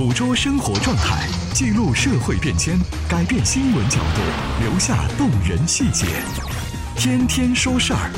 [0.00, 6.06] 捕捉生活状态，记录社会变迁，改变新闻角度，留下动人细节。
[6.96, 8.10] 天天说事儿，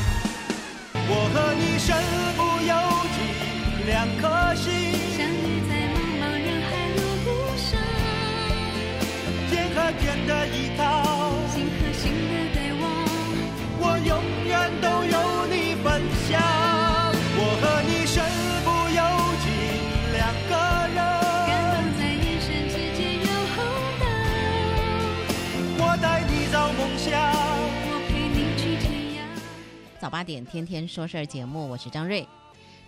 [30.02, 32.26] 早八点天天说事儿节目，我是张瑞。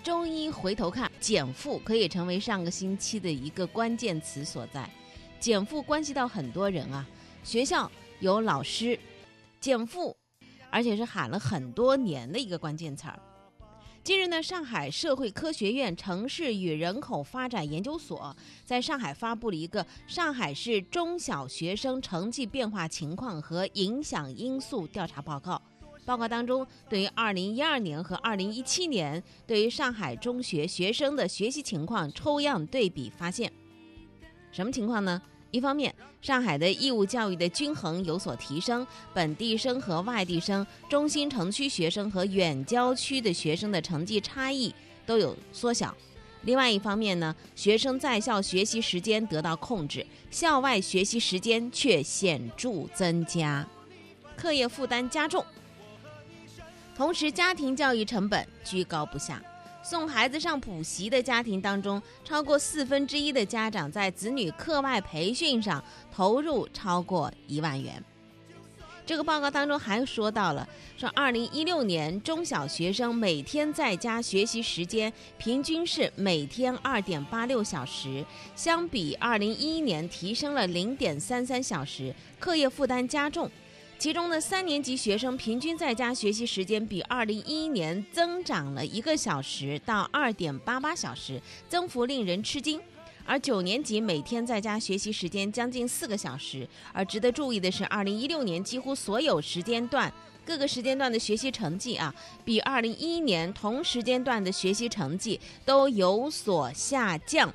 [0.03, 4.91] 中医回头看，减负可以成为上个星期的一个关键词所在。
[5.39, 7.07] 减负关系到很多人啊，
[7.45, 7.89] 学校
[8.19, 8.99] 有老师，
[9.61, 10.17] 减负，
[10.71, 13.17] 而且是喊了很多年的一个关键词儿。
[14.03, 25.63] 近日呢，上海社会科学院城市与人口发展研究所在上海发布了一个上海市中小学生成绩变化情况和影响因素调查报告。
[26.05, 33.51] 报告当中，对于2012年和2017年对于上海中学学生的学习情况抽样对比发现，
[34.53, 35.21] 什么情况呢？
[35.51, 44.75] 一方面，上海的义务教育的均衡有所提升，本地生和外地生、中心城区学生和远郊区的学生的成绩差异
[45.07, 45.95] 都有缩小。
[46.43, 53.67] 另外一方面呢，学生在校学习时间得到控制，校外学习时间却显著增加，
[54.37, 55.43] 课业负担加重。
[56.97, 59.43] 同时，家庭教育成本居高不下。
[59.83, 68.03] 送孩子上补习的家庭当中，超过四分之一的家长在子女课外培训上投入超过一万元。
[69.05, 78.25] 这个报告当中还说到了，说二零一六年中小学生每天在家学习时间平均是每天二点八六小时，
[78.57, 83.51] 相比二零一一年提升了零点三三小时，课业负担加重。
[84.05, 91.41] 其中呢，三年级学生平均在家学习时间比二零一一年增长了一个小时到二点八八小时，
[91.71, 92.79] 增幅令人吃惊。
[93.25, 96.69] 而九年级每天在家学习时间将近四个小时。
[96.93, 100.13] 而值得注意的是，二零一六年几乎所有时间段
[100.45, 102.15] 各个时间段的学习成绩啊，
[102.45, 107.51] 比二零一一年同时间段的学习成绩都有所下降。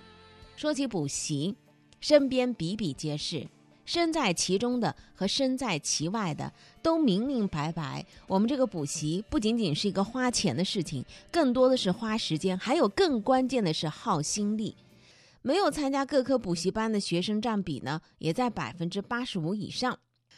[0.56, 1.54] 说起补习，
[2.02, 3.46] 身边比比皆是。
[3.90, 14.76] 身在其中的和身在其外的都明明白白，我们这个补习不仅仅是一个花钱的事情，更多的是花时间，还有更关键的是耗心力。
[15.42, 19.98] 没有参加各科补习班的学生占比呢，也在百分之八十五以上。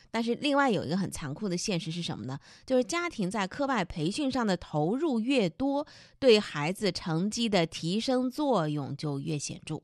[0.09, 2.39] 但是另外有一个很残酷的现实是什么呢？
[2.66, 5.85] 就是家庭在课外培训上的投入越多，
[6.19, 9.81] 对孩子成绩的提升作用就越显著。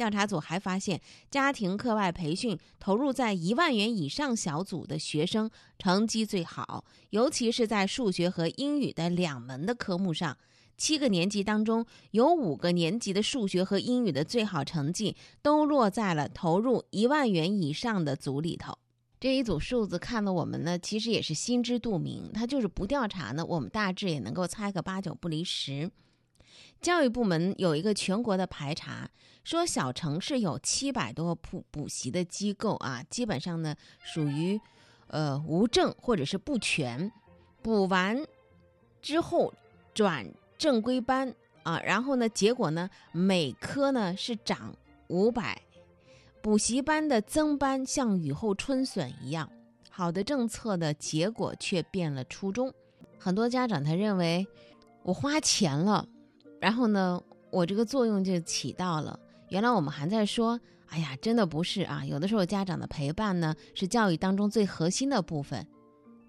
[0.00, 0.98] 调查组还发现，
[1.30, 10.38] 家庭课外培训投入在一万元以上小组的学生成绩最好，尤其是在数学和英语的两门的科目上。
[10.78, 18.78] 七个年级当中，有五个年级的数学和英语的最好成绩都落在了投入一万元以上的组里头。
[19.20, 22.30] 这一组数字看得我们呢，其实也是心知肚明。
[22.32, 25.90] 它就是不调查呢，我们大致也能够猜个八九不离十。
[26.80, 29.08] 教育部门有一个全国的排查，
[29.44, 34.58] 说小城市有七百多补补习的机构啊，基本上呢属于
[35.08, 37.12] 呃无证或者是不全，
[37.60, 38.24] 补完
[39.02, 39.52] 之后
[39.92, 40.26] 转
[40.56, 44.74] 正规班啊，然后呢结果呢每科呢是涨
[45.08, 45.60] 五百，
[46.40, 49.50] 补习班的增班像雨后春笋一样，
[49.90, 52.72] 好的政策的结果却变了初衷，
[53.18, 54.46] 很多家长他认为
[55.02, 56.08] 我花钱了。
[56.60, 59.18] 然后呢，我这个作用就起到了。
[59.48, 62.04] 原来我们还在说，哎呀，真的不是啊。
[62.04, 65.66] 有的时候家长的陪伴呢，是教育当中最核心的部分。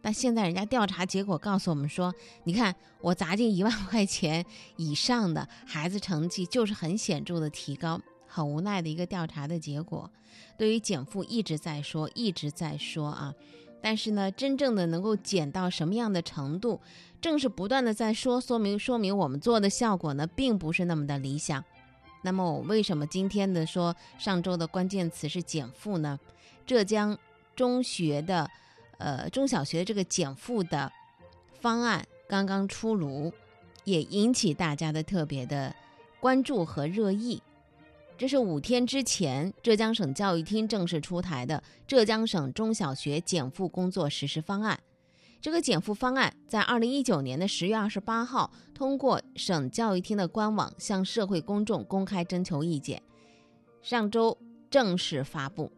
[0.02, 2.12] 但现在人家调查结果告诉我们说，
[2.46, 4.44] 你看我砸进一万块钱
[4.78, 8.02] 以上的孩子成绩就是很显著的提高。
[8.34, 10.10] 很无奈的一个调查的结果。
[10.58, 13.34] 对于减负一直在说，一直在说啊。
[13.82, 16.80] 但是呢，真正的能够减到什么样的程度，
[17.20, 21.64] 正是不断的在说，说明说明我们做的效果呢，并不是那么的理想。
[22.24, 26.20] 那么我为什么今天的说上周的关键词是减负呢？
[26.66, 27.18] 浙江
[27.56, 28.48] 中学的，
[29.00, 30.92] 呃中小学这个减负的
[31.60, 33.34] 方案刚刚出炉，
[33.84, 35.76] 也引起大家的特别的
[36.20, 37.42] 关注和热议。
[38.22, 41.58] 这是五天之前，浙江省教育厅正式出台的
[41.88, 44.80] 《浙江省中小学减负工作实施方案》。
[45.42, 53.02] 这个减负方案在二零一九年的十月二十八号通过省教育厅的官网向社会公众公开征求意见。
[53.82, 54.38] 上周
[54.70, 55.72] 正式发布，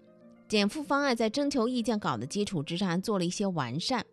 [0.49, 4.05] 减负方案在征求意见稿的基础之上做了一些完善。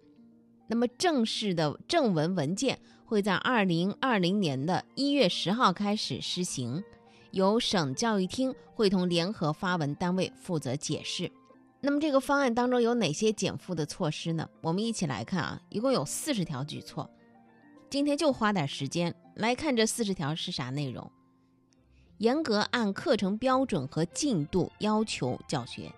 [0.68, 6.84] 那么正式的正文文件会在二零二零年的一月十号开始施行，
[7.32, 11.30] 由省教育厅会同联合发文单位负责解释。
[11.80, 14.48] 那么这个方案当中有哪些减负的措施呢？
[14.60, 17.08] 我们一起来看啊，一共有四十条举措。
[17.88, 21.10] 今天就花点时间来看这四十条是啥内容。
[22.18, 25.90] 严格按课程标准和进度要求教学，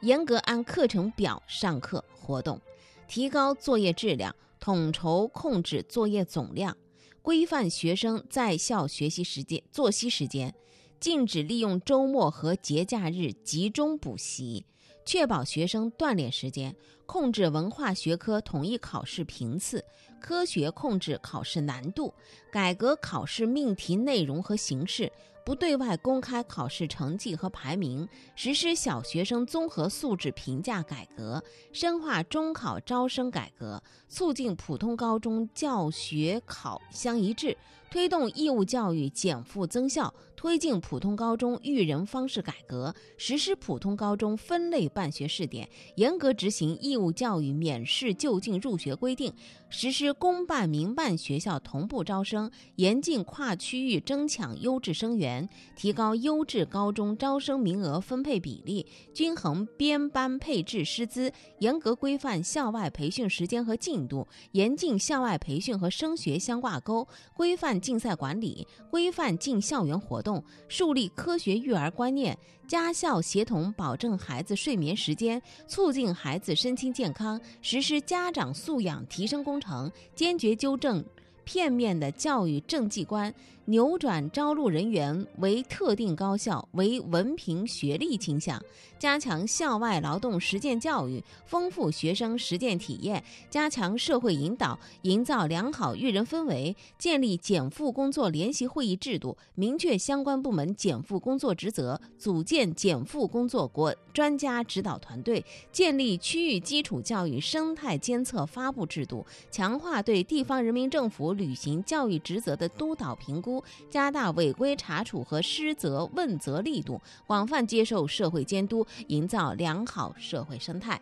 [0.00, 2.60] 严格按课程表上课活动，
[3.06, 6.76] 提高作业质量，统筹控制作业总量，
[7.22, 10.52] 规范学生在校学习时间、作息时间，
[11.00, 14.64] 禁止利用周末和节假日集中补习。
[15.04, 19.82] 确保学生锻炼时间，控制文化学科统一考试频次，
[20.20, 22.12] 科学控制考试难度，
[22.52, 25.10] 改革考试命题内容和形式，
[25.46, 28.06] 不对外公开考试成绩和排名，
[28.36, 31.42] 实施小学生综合素质评价改革，
[31.72, 37.56] 深化中考招生改革，促进普通高中教学考相一致，
[37.90, 40.14] 推动义务教育减负增效。
[40.38, 49.32] 推进普通高中育人方式改革，实施普通高中分类办学试点，严格执行义务教育免试就近入学规定，
[49.68, 70.42] 实施公办民办学校同步招生，严禁跨区域争抢优质生源，提高优质高中招生名额分配比例，均衡编班配置师资，严格规范校外培训时间和进度，严禁校外培训和升学相挂钩，规范竞赛管理，规范进校园活动。
[70.68, 72.36] 树立科学育儿观念，
[72.66, 81.04] 家校协同保证孩子睡眠时间，促进孩子身心健康，实施家长素养提升工程，坚决纠正
[81.44, 83.34] 片面的教育政绩观。
[83.68, 88.58] 扭转招录人员为特定高校、为文凭学历倾向，
[88.98, 113.57] 加强校外劳动实践教育，丰富学生实践体验，加强社会引导，营造良好育人氛围，建立减负工作联席会议制度，明确相关部门减负工作职责，组建减负工作国专家指导团队，建立区域基础教育生态监测发布制度，强化对地方人民政府履行教育职责的督导评估。
[113.90, 121.00] 加大违规查处和失责问责力度，广泛接受社会监督，营造良好社会生态。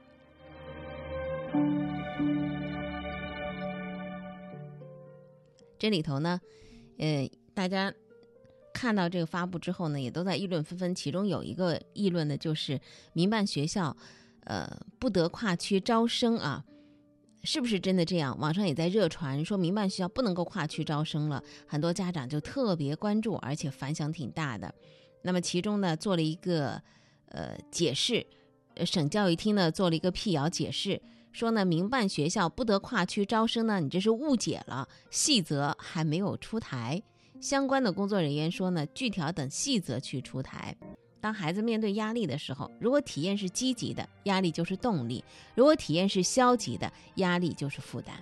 [5.79, 6.41] 这里头呢，
[6.99, 7.93] 呃，大家
[8.73, 10.95] 看到这个发布之后呢，也都在议论纷纷。
[10.95, 12.81] 其中有一个议论呢，就是
[13.13, 13.95] 民办学校，
[14.45, 14.67] 呃，
[14.99, 16.65] 不得跨区招生啊。
[17.47, 18.37] 是不是真的这样？
[18.39, 24.75] 网上也在热传说民办学校不能够跨区招生了，很多家长就特别关注，而且反响挺大的。
[25.23, 26.83] 那么其中呢，做了一个
[27.29, 28.27] 呃解释，
[28.85, 31.01] 省教育厅呢做了一个辟谣解释，
[31.33, 37.01] 说呢民办学校不得跨区招生呢，你这是误解了，细则还没有出台。
[37.41, 40.77] 相关的工作人员说呢，具体要等细则去出台。
[41.27, 45.25] 当孩子面对压力的时候，如果体验是积极的，压力就是动力；
[45.57, 48.15] 如果体验是消极的，压力就是负担。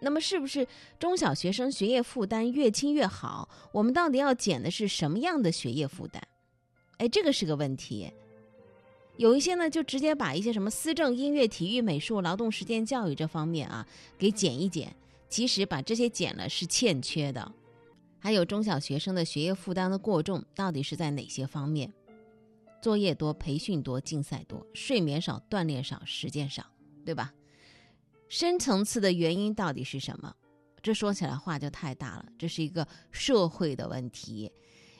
[0.00, 0.66] 那么，是不是
[0.98, 3.46] 中小学生学业负担越轻越好？
[3.72, 6.22] 我们到底要减的是什么样的学业负担？
[6.96, 8.10] 哎，这个是个问题。
[9.18, 14.96] 有一些呢，就直接把一些什么思政、音乐、体育、美术、劳动实践教育这方面啊给减一减。
[15.28, 17.52] 其实把这些减了是欠缺的。
[18.18, 21.92] 还有中小学生的学业负担的过重，到底是在哪些方面？
[22.84, 26.62] 作业多，培训多，竞赛多，睡眠少，锻炼少，实践少，
[27.02, 27.32] 对吧？
[28.28, 30.30] 深层次的原因到底是什么？
[30.82, 34.52] 这说起来话就太大了，这是一个社会的问题。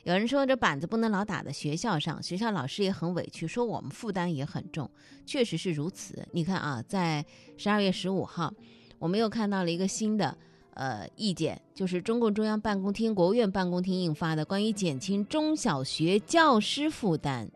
[0.03, 4.89] 有人说这板子不能老打在学校上，学校老师也很委屈，说我们负担也很重，
[5.23, 6.27] 确实是如此。
[6.31, 7.23] 你看啊，在
[7.55, 8.51] 十二月十五号，
[8.97, 10.35] 我们又看到了一个新的
[10.71, 17.47] 呃意见，就是中共中央办公厅、国务院办公厅印发的关于减轻中小学教师负担。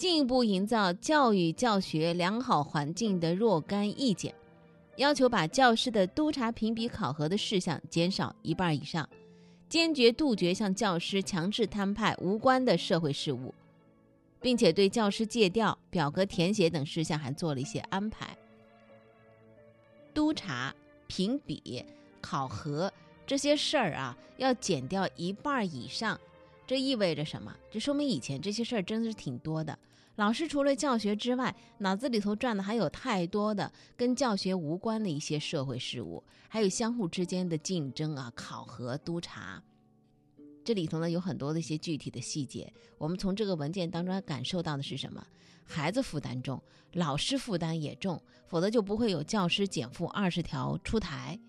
[0.00, 4.34] 进一步营造教育教学良好环境的若干意见，
[4.96, 9.06] 要求把教师的督查评比考核的事项减少一半以上，
[9.68, 13.52] 坚决杜绝向教师强制摊派无关的社会事务，
[14.40, 18.34] 并且对教师借调、表格填写等事项还做了一些安排。
[20.14, 20.74] 督查、
[21.08, 21.84] 评比、
[22.22, 22.90] 考核
[23.26, 26.18] 这些事儿啊，要减掉一半以上，
[26.66, 27.54] 这意味着什么？
[27.70, 29.78] 这说明以前这些事儿真的是挺多的。
[30.20, 39.62] 老师除了教学之外，脑子里头转的还有太多的跟教学无关的一些社会事务，还有相互之间的竞争啊、考核、督查。
[40.62, 45.26] 这里头呢有很多的一些具体的细节，我们从这个文件当中感受到的是什么？
[45.64, 46.62] 孩子负担重，
[46.92, 51.40] 老师负担也重，否则就不会有教师减负二十条出台。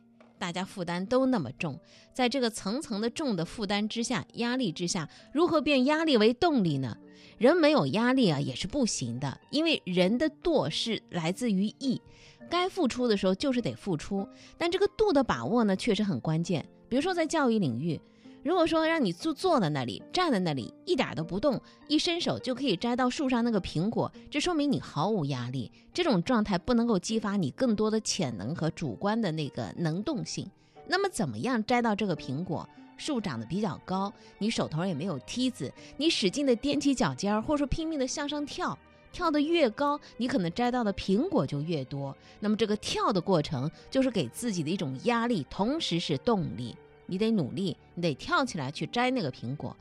[0.41, 1.79] 大家负担都那么重，
[2.15, 6.98] 在这个层层的重的负担之下、压力之下，如何变压力为动力呢？
[7.38, 12.01] 人没有压力啊，也是不行的，因为人的惰是来自于义，
[12.50, 16.67] 该付出的时候就是得付出，但这个度的把握呢，确实很关键。
[16.89, 18.01] 比如说在教育领域。
[18.43, 25.71] 如果说让你坐坐在那里，站在那里，一点都不动，一伸手就可以摘到树上那个苹果，这说明你毫无压力。
[25.93, 30.50] 这种状态不能够激发你更多的潜能和主观的那个能动性。
[30.88, 32.67] 那么，怎么样摘到这个苹果？
[32.98, 38.77] 树长得比较高，你手头也没有梯子，你使劲的踮起脚尖儿，或者说拼命的向上跳，
[39.12, 42.15] 跳得越高，你可能摘到的苹果就越多。
[42.39, 46.75] 那么，这个跳的过程就是给自己的一种压力，同时是动力。
[47.12, 49.75] 你得努力，你得跳起来去摘那个苹果。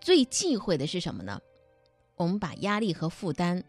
[0.00, 1.40] 最忌讳的是什么呢？
[2.16, 3.62] 我们把压力和负担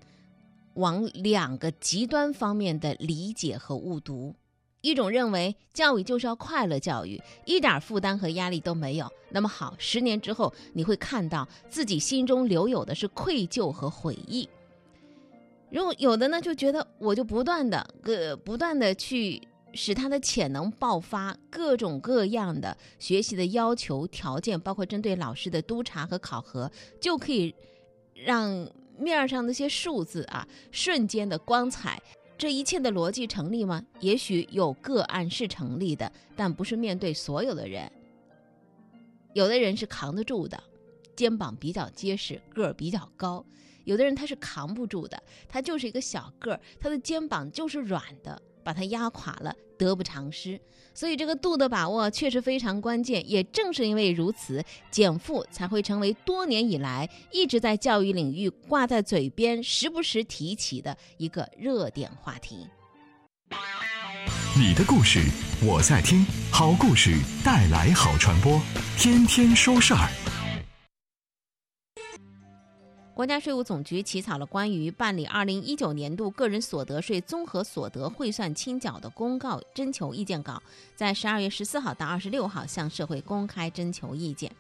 [0.74, 4.34] 往两个极端方面的理解和误读。
[4.82, 9.08] 一种认为教育就是要快乐教育，一点负担和压力都没有。
[9.30, 14.50] 那么好，十年之后你会看到自己心中留有的是愧疚和悔意。
[15.70, 19.40] 如果有的呢，就觉得我就不断的个不断的去。
[19.74, 27.54] 使他的潜能爆发，各种各样的学习的要求条件，包括针对老师的督查和考核，就可以
[28.14, 32.02] 让面上那些数字啊瞬间的光彩。
[32.38, 33.84] 这一切的逻辑成立吗？
[34.00, 37.90] 也许有个案是成立的，但不是面对所有的人。
[39.34, 40.62] 有的人是扛得住的，
[41.16, 43.44] 肩膀比较结实，个儿比较高；
[43.86, 48.42] 有的人他是扛不住的，他就是一个小个儿，他的肩膀就是软的。
[48.64, 50.60] 把它压垮了，得不偿失。
[50.96, 53.28] 所以这个度的把握确实非常关键。
[53.30, 62.68] 也正是因为如此，减负才会成为多年以来一直在教育领域挂在嘴边、时不时提起的一个热点话题。
[64.56, 65.20] 你的故事，
[65.66, 66.24] 我在听。
[66.52, 68.62] 好故事带来好传播，
[68.98, 70.33] 天天说事儿。
[73.16, 80.62] 国家税务总局起草了关于办理二零一九年度个人所得税综合所得汇算清缴的公告征求意见稿，
[80.96, 84.52] 在十二月十四号到二十六号向社会公开征求意见。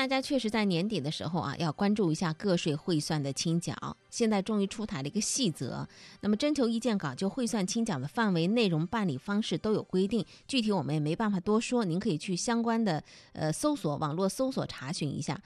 [0.00, 3.74] 大家确实在年底的时候啊，要关注一下个税汇算的清缴。
[4.08, 5.86] 现在终于出台了一个细则，
[6.22, 10.24] 那么征求意见稿就汇算清缴的范围、内容、办理方式都有规定。
[10.48, 13.04] 具体我们也没办法多说，您可以去相关的
[13.34, 15.38] 呃搜索网络搜索查询一下。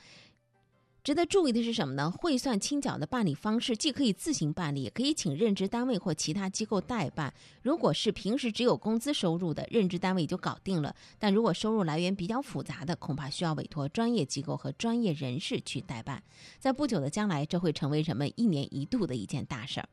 [1.04, 2.10] 值得注意的是什么呢？
[2.10, 7.34] 汇算清缴的办理方式既可以自行办理，也可以请任职单位或其他机构代办。
[7.60, 16.22] 如果是平时只有工资收入的，任职单位就搞定了；但如果收入来源比较复杂的，恐怕需要委托专业机构和专业人士去代办。
[16.58, 19.88] 在不久的将来，这会成为人们一年一度的一件大事儿。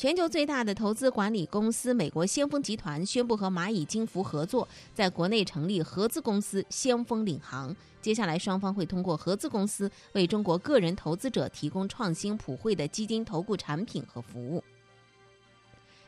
[0.00, 7.76] 全球最大的投资管理公司美国先锋集团宣布和蚂蚁金服合作，在国内成立合资公司先锋领航。
[8.00, 14.64] 接下来，双方会通过合资公司为中国个人投资者提供创新普惠的基金投顾产品和服务。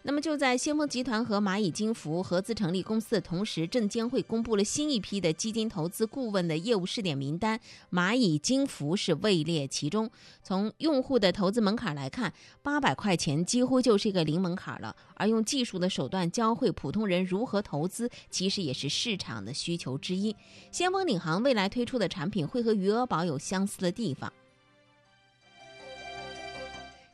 [0.05, 7.61] 那么就在先锋集团和蚂蚁金服合资成立公司的同时，证监会公布了新一批的基金投资顾问的业务试点名单，
[7.93, 10.11] 蚂蚁金服是位列其中。
[10.43, 12.33] 从用户的投资门槛来看，
[12.63, 14.97] 八百块钱几乎就是一个零门槛了。
[15.15, 20.35] 而用技术的手段教会普通人如何投资，其实也是市场的需求之一。
[20.73, 24.33] 先锋领航未来推出的产品会和余额宝有相似的地方。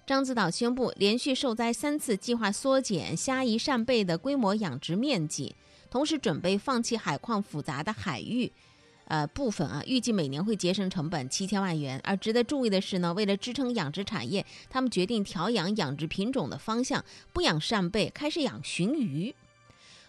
[0.08, 5.54] 獐子岛宣布，连续受灾三次，计划缩减虾夷扇贝的规模养殖面积，
[5.90, 8.50] 同时准备放弃海况复杂的海域，
[9.04, 12.00] 呃部分啊，预计每年会节省成本七千万元。
[12.02, 19.34] 而值得注意的是呢，为了支撑养殖产业，他们决定调养养殖品种的方向，不养扇贝，开始养鲟鱼。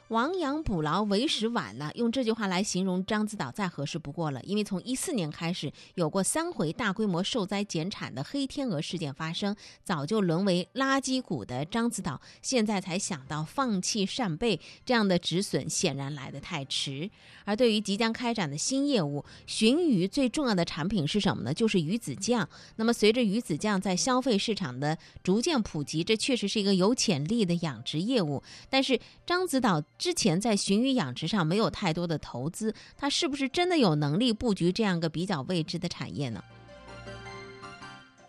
[0.10, 4.42] 亡羊补牢为时晚了，用这句话来形容獐子岛再合适不过了。
[4.44, 17.12] 因为从一四年开始，有过三回大规模受灾减产的黑天鹅事件发生，早就沦为垃圾股的獐子岛，现在才想到放弃扇贝，这样的止损显然来得太迟。
[17.46, 21.54] 而对于即将开展的新业务，鲟鱼最重要的产品是什么呢？
[21.54, 22.50] 就是鱼子酱。
[22.78, 28.42] 那么随着鱼子酱在消费市场的逐渐普及，这确实是一个有潜力的养殖业务。
[28.72, 29.84] 但是獐子岛。
[30.00, 36.42] 之前在鲟鱼养殖上没有太多的投资，他是不是真的有能力布局这样个比较未知的产业呢？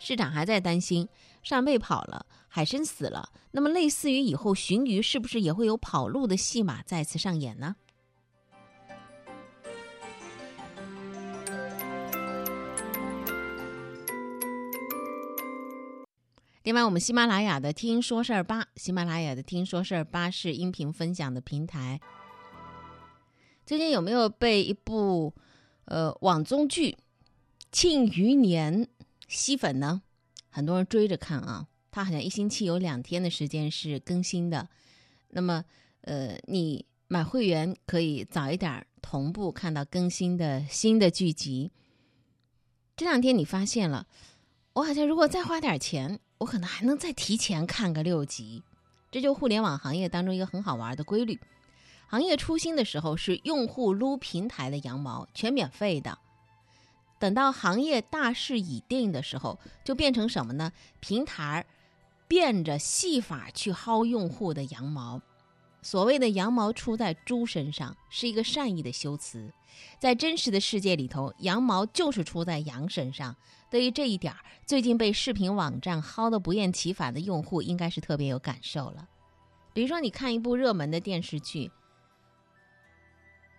[0.01, 1.09] 市场还在担心
[1.45, 7.77] 扇贝跑了，海参死了，那么类似于以后鲟鱼是不是也会有跑路的戏码再次上演呢？
[16.71, 22.01] 另外，我们喜马拉雅的“听说事儿吧”，喜马拉雅的“听说事儿吧”是音频分享的平台。
[23.67, 25.35] 最近有没有被一部
[25.87, 26.93] 呃网综剧
[27.73, 28.85] 《庆余年》
[29.27, 30.03] 吸粉呢？
[30.49, 34.69] 很多人追着看啊，它好像一星期有两天的时间是更新的。
[35.31, 35.65] 那么，
[36.03, 41.73] 呃，你买会员可以早一点同步看到更新的新的剧集。
[42.95, 44.07] 这两天你发现了，
[44.75, 48.63] 我好像如果再花点钱，我可能还能再提前看个六集。
[49.11, 51.41] 这就互联网行业当中一个很好玩的规律。
[52.09, 56.19] 行业初心的时候是用户撸平台的羊毛，全免费的。
[57.19, 60.73] 等到行业大势已定的时候，就变成什么呢？
[61.01, 61.67] 平台
[62.27, 65.21] 变着戏法去薅用户的羊毛。
[65.83, 69.53] 所谓的“羊毛出在猪身上”是一个善意的修辞，
[69.99, 73.35] 在真实的世界里头，羊毛就是出在羊身上。
[73.71, 79.09] 对于这一点儿，最近被视频网站薅得不厌其烦的用户应该是特别有感受了。
[79.73, 81.71] 比如说，你看一部热门的电视剧。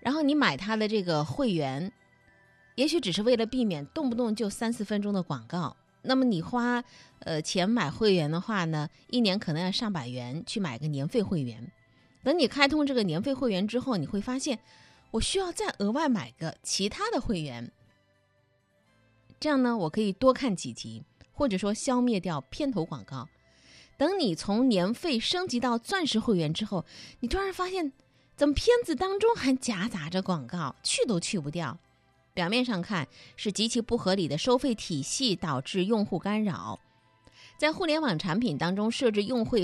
[0.01, 1.91] 然后你买他的这个会员，
[2.75, 5.77] 也许只是为了避免动不动就三四分钟的广告。
[6.03, 6.83] 那么你花
[7.19, 11.71] 呃钱买会员的话呢，一年可能要上百元去买个年费会员。
[12.23, 14.59] 等你开通这个年费会员之后，你会发现
[15.11, 17.71] 我需要再额外买个其他的会员。
[19.39, 23.27] 这样呢，我可以多看几集，或者说消灭掉片头广告。
[23.97, 26.85] 等你从年费升级到钻石会员之后，
[27.19, 27.91] 你突然发现。
[28.33, 31.77] 怎么片子当中还夹杂着广告，去都去不掉？
[32.33, 36.79] 表面上看是极其不合理的收费体系导致用户干扰。
[37.61, 39.55] 在互联网产品当中设置用户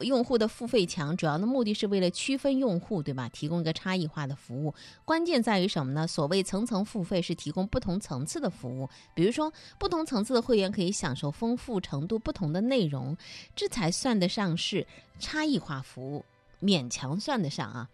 [0.00, 3.30] 用户的付费墙，主要的目的是为了区分用户，对吧？
[3.30, 4.74] 提供一个差异化的服务。
[5.06, 6.06] 关键在于什么呢？
[6.06, 13.16] 所谓层层付费是提供不同层次的服务，比如说不同层次的会员可以享受丰富程度不同的内容，
[13.54, 14.86] 这才算得上是
[15.18, 16.22] 差异化服务，
[16.60, 17.88] 勉强算得上啊。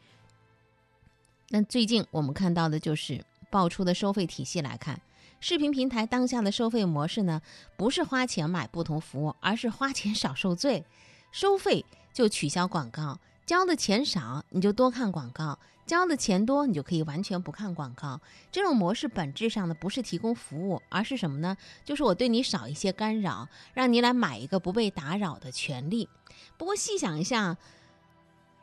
[1.51, 5.01] 那最近我们看到的就是爆出的收费体系来看，
[5.42, 7.42] 视频平台当下的收费模式呢，
[7.76, 10.87] 不是花钱买不同服务，而是花钱少受罪，
[11.33, 18.20] 收费就取消广告，交的钱少你就多看广告，交的钱多你就可以完全不看广告。
[18.52, 21.57] 这种模式本质上呢不是提供服务，而是什么呢？
[21.85, 26.09] 就是我对你少一些干扰，让你来买一个不被打扰的权利。
[26.57, 27.57] 不过细想一下。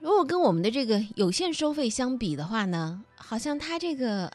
[0.02, 4.32] 如果跟我们的这个有限收费相比的话呢，好像它这个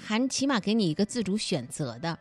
[0.00, 2.18] 还起码给你一个自主选择的。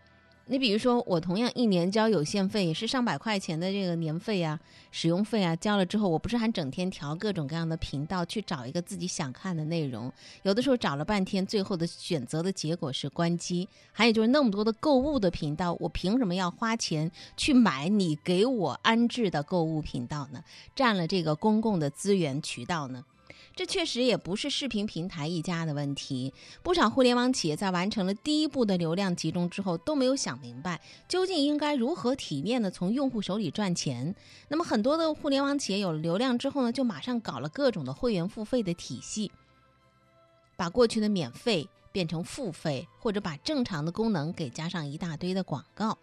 [0.52, 10.12] 你比如说，我同样一年交有限费，也是上百块钱的这个年费啊、使用费啊，交了之后，我不是还整天调各种各样的频道去找一个自己想看的内容？
[10.42, 13.70] 有的时候找了半天，最后的选择的结果是关机。
[13.92, 20.44] 还有就是那么多的购物的频道，我凭什么要花钱去买你给我安置的购物频道呢？
[20.76, 23.06] 占了这个公共的资源渠道呢？
[23.60, 34.15] 这确实也不是视频平台一家的问题，不少互联网企业在完成了第一步的流量集中之后，都没有想明白究竟应该如何体面的从用户手里赚钱。
[34.48, 39.30] 那么很多的互联网企业有了流量之后呢，就马上搞了各种的会员付费的体系，
[40.56, 45.98] 把过去的免费变成付费，或者把正常的功能给加上一大堆的广告。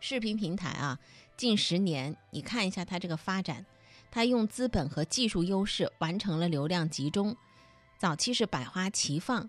[0.00, 0.98] 视频平台啊，
[1.36, 3.64] 近十年你看一下它这个发展。
[4.10, 7.36] 他用资本和技术优势完成了流量集中，
[7.98, 9.48] 早期是百花齐放，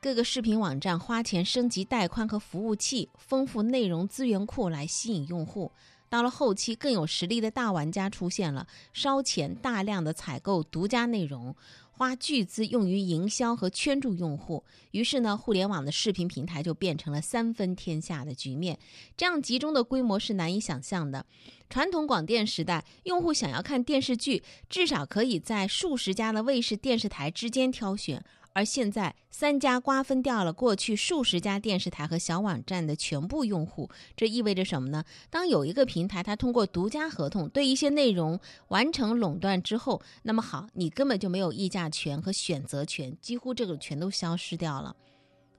[0.00, 5.72] 各个视频网站花钱升级带宽和服务器，丰富内容资源库来吸引用户。
[6.10, 11.54] 到了后期，更有实力的大玩家出现了，烧钱大量的采购独家内容。
[11.98, 18.78] 花巨资用于营销和圈住用户，于是呢，互联网的视频平台就变成了三分天下的局面。
[19.16, 21.26] 这样集中的规模是难以想象的。
[21.68, 28.24] 传统广电时代，用户想要看电视剧，至少可以在数十家的卫视电视台之间挑选。
[28.58, 35.04] 而现在，三家瓜分掉了过去数十家电视台和小网站的全部用户，这意味着什么呢？
[35.30, 44.96] 当有一个平台它通过独家合同对一些内容完成垄断之后，那么好，你根本就没有议价权和选择权，几乎这个全都消失掉了。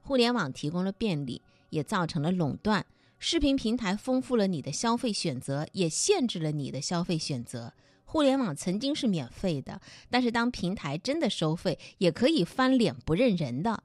[0.02, 2.84] 互联网提供了便利，也造成了垄断；
[3.18, 7.72] 视频平台丰富了你的消费选择，也限制了你的消费选择。
[8.12, 13.84] 互联网曾经是免费的，但是当平台真的收费，也可以翻脸不认人的。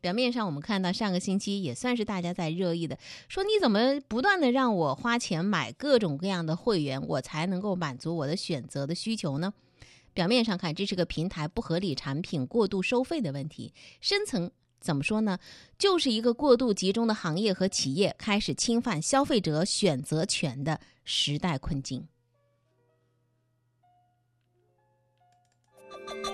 [0.00, 9.52] 表面上我们看到上个星期也算是大家在热议的，说你怎么不断的让我花钱买各种各样的会员，我才能够满足我的选择的需求呢？
[10.14, 15.38] 表面上看，这是个平台不合理产品过度收费的问题，深层怎么说呢？
[15.78, 22.08] 就是一个过度集中的行业和企业开始侵犯消费者选择权的时代困境。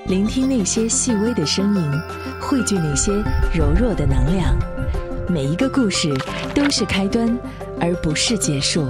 [0.07, 1.91] 聆听那些细微的声音，
[2.41, 3.13] 汇聚那些
[3.55, 4.57] 柔弱的能量。
[5.29, 6.13] 每一个故事
[6.55, 7.39] 都是开端，
[7.81, 8.87] 而不是结束。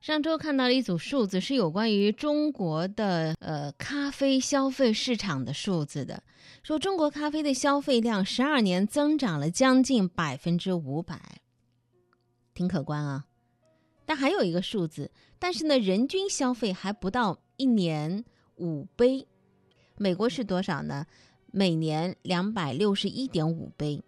[0.00, 6.22] 上周看到了一组数字，是有关于中国的呃咖啡消费市场的数字的，
[6.62, 11.40] 说中国咖啡的消费量十二年增长了将近百分之五百，
[12.52, 13.24] 挺可观啊。
[14.04, 18.24] 但还有一个数字，但是呢，人均消费还不到一年
[18.58, 19.26] 五杯。
[19.98, 21.04] 美国是多少呢？
[21.50, 24.00] 每年两百六十一点五杯。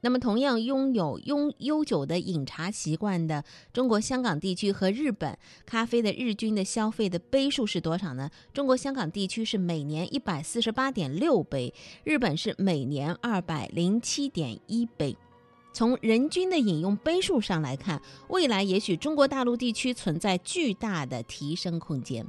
[0.00, 8.30] 那么，同样拥有拥悠久的饮茶习惯的中国香港地区和日本，咖啡的日均的消费的杯数是多少呢？
[8.54, 11.74] 中国香港地区是每年一百四十八点六杯，
[12.04, 15.14] 日本是每年二百零七点一杯。
[15.74, 22.24] 从人均的饮用杯数上来看，未来也许中国大陆地区存在巨大的提升空间。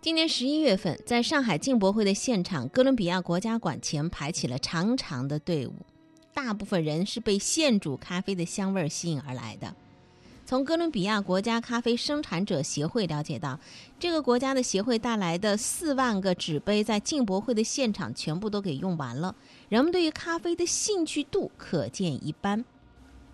[0.00, 5.74] 今年十一月份，在上海进博会的现场，哥伦比亚国家馆前排起了长长的队伍，
[6.32, 9.74] 大部分人是被现煮咖啡的香味儿吸引而来的。
[10.44, 13.58] 从哥伦比亚国家咖啡生产者协会了解到，
[13.98, 19.34] 这个国家的协会带来的四万个纸杯在进博会的现场全部都给用完了，
[19.68, 22.64] 人们对于咖啡的兴趣度可见一斑。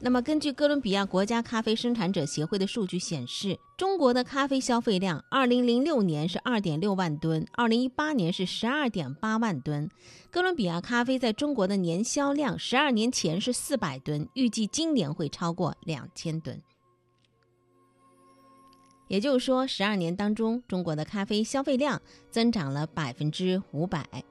[0.04, 9.88] 那么，根据哥伦比亚国家咖啡生产者协会的数据显示，中国的咖啡消费量，二零零六年是二点六万吨，二零一八年是十二点八万吨。
[10.28, 16.60] 哥伦比亚咖啡在中国的年销量，十二年前是四百吨，预计今年会超过两千吨。
[19.06, 24.24] 也就是说，十二年当中，中国的咖啡消费量增长了百分之五百。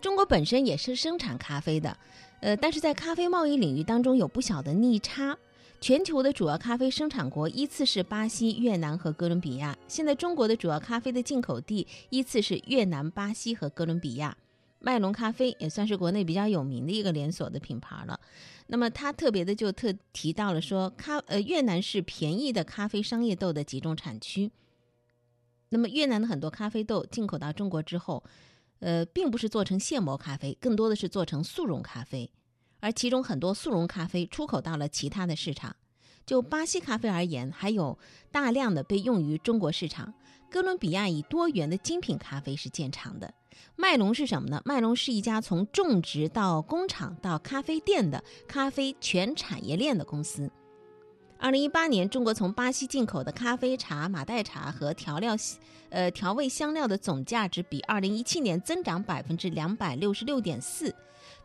[0.00, 1.96] 中国本身也是生产咖啡的，
[2.40, 5.36] 呃，但是在咖啡贸易领域当中有不小的逆差。
[5.82, 9.74] 全球的主要咖啡生产国依次是巴西、越南和哥伦比亚。
[9.88, 14.36] 现在中国的主要咖啡的进口地依次是越南、巴西和哥伦比亚。
[14.78, 18.20] 麦隆咖啡也算是国内比较有名的一个连锁的品牌了。
[18.66, 24.50] 那么它特别的就特提到了说，咖呃越南是便宜的咖啡商业豆的集中产区。
[25.70, 28.22] 那么越南的很多咖啡豆进口到中国之后，
[28.80, 32.30] 呃，并不是做成现磨咖啡，更多的是做成速溶咖啡，
[32.80, 35.76] 而其中很多速溶咖啡出口到了其他的市场。
[36.26, 37.98] 就巴西咖啡而言，还有
[38.30, 40.12] 大量的被用于中国市场。
[40.50, 43.32] 哥伦比亚以多元的精品咖啡是见长的。
[43.76, 44.60] 麦隆是什么呢？
[44.64, 50.50] 麦隆是一家从种植到工厂到咖啡店的咖啡全产业链的公司。
[51.40, 55.34] 二零一八年，中国从巴西进口的咖啡、茶、马黛茶和调料，
[55.88, 60.94] 呃调味香料的总价值比二零一七年增长百分之两百六十六点四。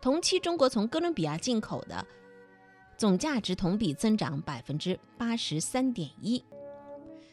[0.02, 2.06] 同期，中国从哥伦比亚进口的
[2.98, 6.44] 总价值同比增长百分之八十三点一。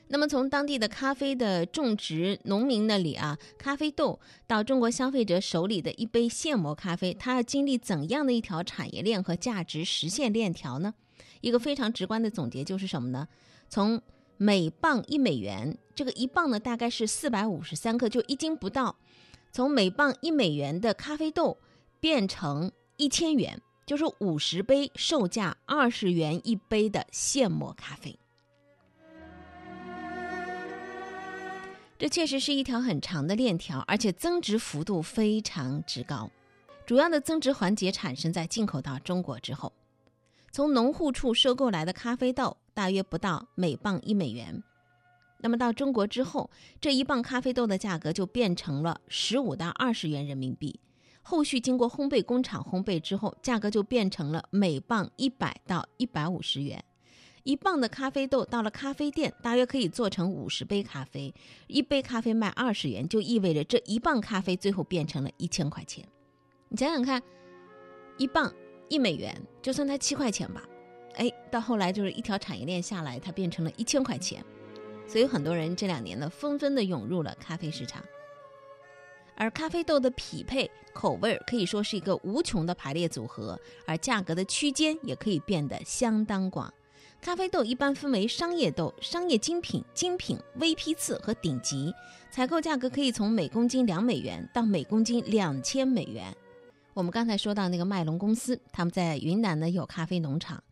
[0.07, 10.94] 那么，从当地的咖啡的种植农民那里啊，咖啡豆到中国消费者手里的一杯现磨咖啡，它要经历怎样的一条产业链和价值实现链条呢？
[11.42, 13.28] 一个非常直观的总结就是什么呢？
[13.68, 14.00] 从
[14.38, 18.96] 每磅一美元，这个一磅呢大概是四百五十三克，就一斤不到。
[19.52, 21.59] 从每磅一美元的咖啡豆
[22.00, 28.18] 变成一千元，就是五十杯售价二十元一杯的现磨咖啡。
[31.98, 36.31] 这确实是一条很长的链条，而且增值幅度非常之高。
[36.85, 39.72] 主要的增值环节产生在进口到中国之后，
[40.52, 44.62] 从农户处收购来的咖啡豆大约不到每磅一美元。
[45.38, 50.78] 那么到中国之后，这一磅咖啡豆的价格就变成了十五到二十元人民币。
[51.22, 56.84] 后续经过烘焙工厂烘焙之后，价格就变成了每磅一百到一百五十元。
[57.44, 61.34] 一磅的咖啡豆到了咖啡店，大约可以做成五十杯咖啡。
[61.66, 66.06] 一杯咖啡卖二十元，就意味着这一磅咖啡最后变成了一千块钱。
[66.68, 67.20] 你想想看，
[68.18, 68.52] 一磅
[68.92, 70.62] 一美元，就算它七块钱吧，
[71.14, 74.44] 哎，到后来就是一条产业链下来，它变成了一千块钱。
[75.09, 78.05] 所以很多人这两年呢，纷纷的涌入了咖啡市场。
[79.35, 86.70] 而咖啡豆的匹配口味可以说是一个无穷的排列组合，而价格的区间也可以变得相当广。
[87.22, 91.90] 咖啡豆一般分为商业豆、商业精品、精品、微批次和顶级，
[92.31, 96.37] 采购价格可以从每公斤两美元到每公斤两千美元。
[96.94, 100.62] 我们刚才说到那个麦隆公司，他们在云南呢有咖啡农场，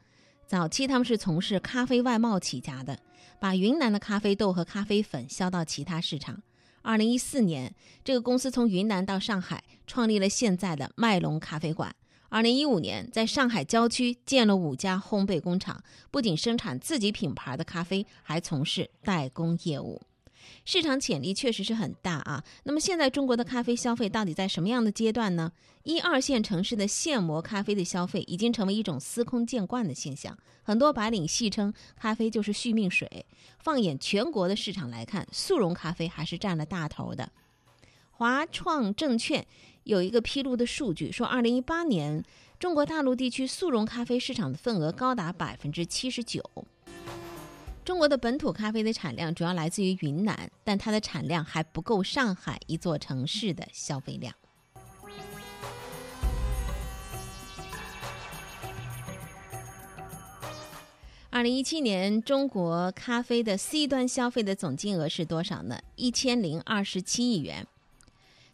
[0.47, 2.99] 早期他们是从事咖啡外贸起家的，
[3.39, 6.43] 把云南的咖啡豆和咖啡粉销到其他市场。
[6.83, 11.95] 二零一四年，这个公司从云南到上海，创立了现在的麦隆咖啡馆。
[12.29, 20.01] 二零一五年，在上海郊区建了五家烘焙工厂，不仅生产自己品牌的咖啡，还从事代工业务。
[20.65, 22.45] 市场潜力确实是很大啊。
[22.65, 25.53] 那么现在中国的咖啡消费到底在什么样的阶段呢？
[25.83, 33.25] 一二线城市的现磨咖啡的消费已经成为一种司空见惯的现象，很多白领戏称咖啡就是续命水。
[33.59, 37.31] 放眼全国的市场来看，速溶咖啡还是占了大头的。
[38.11, 39.47] 华创证券
[39.85, 42.23] 有一个披露的数据说，二零一八年
[42.59, 46.43] 中国大陆地区速溶咖啡市场的份额高达百分之七十九。
[47.91, 54.33] 中国的本土咖啡的产量主要来自于云南，但它的产量还不够上海一座城市的消费量。
[61.31, 65.81] 二零一七年，中国咖啡的 C 端消费的总金额是多少呢？
[65.97, 67.67] 一千零二十七亿元。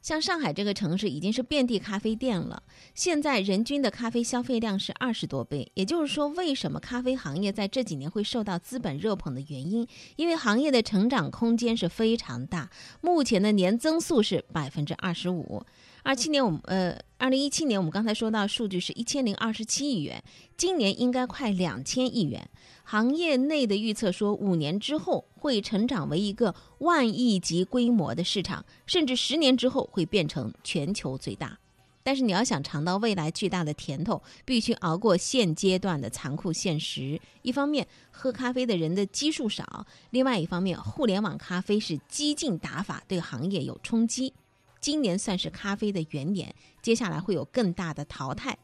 [0.07, 2.63] 像上海这个城市已经是遍地咖啡店了，
[2.95, 5.69] 现在人均的咖啡消费量是二十多杯。
[5.75, 15.65] 也就是说，为什么咖啡行业在这几年会受到资本热捧的原因，因为行业的成长空间是非常大，目前的年增速是百分之二十五。
[16.05, 20.23] 二七年我们呃，二零一七年我们刚才说到数据是一千零二十七亿元，
[20.57, 22.49] 今年应该快两千亿元。
[22.89, 31.59] 行业内的预测说，五年之后会成长为一个万亿级规模的市场，甚至十年之后会变成全球最大。
[32.05, 37.21] 但是你要想尝到未来巨大的甜头，必须熬过现阶段的残酷现实。
[37.43, 39.65] 一方面，喝咖啡的人的基数少；
[40.11, 44.33] 另外一方面，互联网咖啡是激进打法，对行业有冲击。
[44.81, 48.57] 今年算是咖啡的元年，接下来会有更大的淘汰。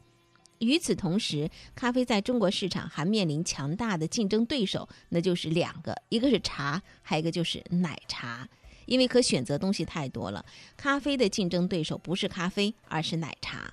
[0.62, 8.48] 与此同时，咖啡在中国市场还面临强大的竞争对手，那就是两个，一个是茶，还有一个就是奶茶。
[8.86, 10.44] 因为可选择东西太多了，
[10.76, 13.72] 咖啡的竞争对手不是咖啡，而是奶茶。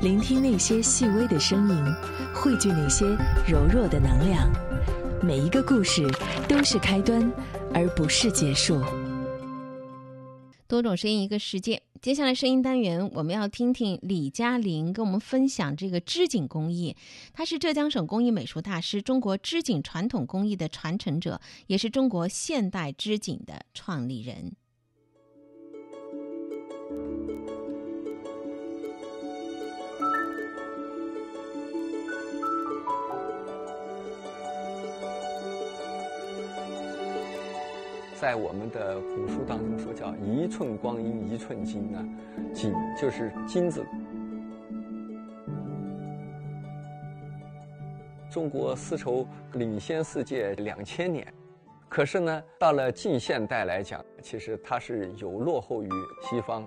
[0.00, 1.84] 聆听那些细微的声音，
[2.34, 3.06] 汇聚那些
[3.48, 4.50] 柔弱的能量。
[5.22, 6.06] 每一个故事
[6.46, 7.32] 都是开端，
[7.72, 8.82] 而不是结束。
[10.68, 11.82] 多种声音一个世界。
[12.04, 16.94] 接下来声音单元，我们要听听李嘉玲跟我们分享这个织锦工艺。
[17.32, 24.52] 她是浙江省工艺美术大师，中国织锦传统工艺的传承者，也是中国现代织锦的创立人。
[38.20, 42.04] 在我们的古书当中叫“一寸光阴一寸金”呢，
[42.52, 43.84] 锦就是金子。
[48.30, 51.32] 中国丝绸领先世界两千年，
[51.88, 55.88] 可是呢，到了近现代来讲，其实它是有落后于
[56.22, 56.66] 西方。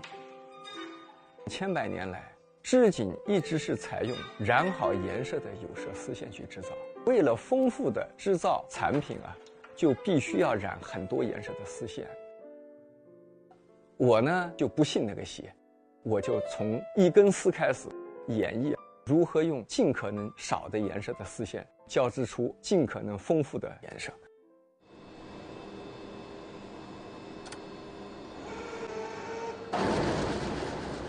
[1.47, 2.23] 千百年来，
[2.63, 6.69] 织锦一直是采用染好颜色的有色丝线去制造。
[7.05, 9.35] 为了丰富的制造产品啊。
[9.77, 12.07] 就必须要染很多颜色的丝线。
[13.97, 15.51] 我呢就不信那个邪，
[16.03, 17.89] 我就从一根丝开始
[18.27, 24.13] 演绎如何用尽可能少的颜色的丝线交织出尽可能丰富的颜色。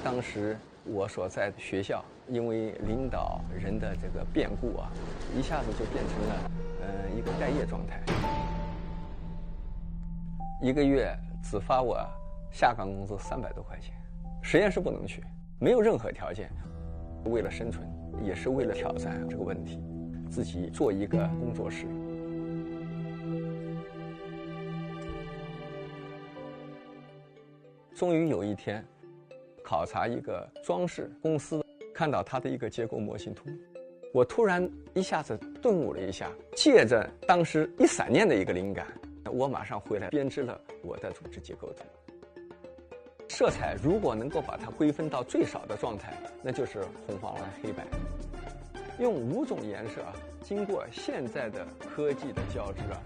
[0.03, 4.91] 当时我所在的学校，因为领导人的这个变故啊，
[5.37, 8.03] 一下子就变成了呃一个待业状态。
[10.63, 11.99] 一个月只发我
[12.51, 13.95] 下岗工资三百多块钱，
[14.43, 15.23] 实验室不能去，
[15.59, 16.51] 没有任何条件。
[17.25, 17.87] 为了生存，
[18.23, 19.83] 也是为了挑战这个问题，
[20.31, 21.87] 自己做一个工作室。
[27.95, 28.85] 终于有一天，
[29.63, 33.51] 考察一个装饰公司，看到他的一个结构模型图，
[34.15, 38.87] 我突然一下子顿悟了一下，借着当时一闪念的一个灵感。
[39.31, 41.83] 我马上回来编织了我的组织结构图。
[43.29, 46.13] 色彩如果能够把它归分到最少的状态，
[46.43, 47.87] 那就是红、黄、蓝、黑、白。
[48.99, 50.13] 用五种颜色啊，
[50.43, 53.01] 经过现在的科技的交织啊，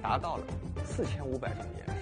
[0.00, 0.44] 达到了
[0.86, 1.92] 四千五百种颜色。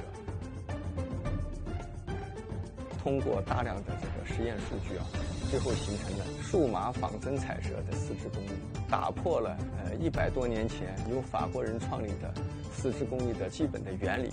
[3.02, 5.04] 通过大量的这个实验数据啊，
[5.50, 8.50] 最后形成的数码仿真彩色的丝织工艺，
[8.88, 12.32] 打破了呃一百多年前由法国人创立的
[12.72, 14.30] 丝织工艺的基本的原理。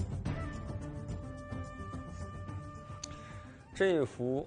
[3.80, 4.46] 这一幅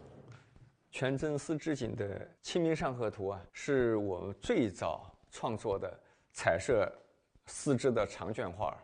[0.91, 2.07] 全真丝织锦的
[2.43, 5.91] 《清明上河图》啊，是我们最早创作的
[6.33, 6.87] 彩色
[7.47, 8.77] 丝织的长卷画，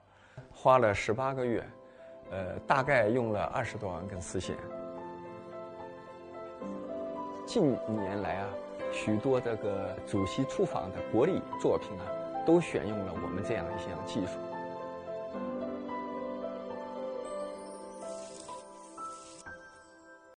[0.51, 1.63] 花了十八个月，
[2.31, 4.57] 呃，大概用了二十多万根丝线。
[7.47, 8.49] 近年来啊，
[8.91, 12.07] 许多这个主席出访的国礼作品啊，
[12.47, 14.39] 都选用了我们这样一项技术。